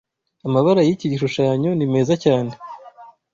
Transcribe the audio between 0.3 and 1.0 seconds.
Amabara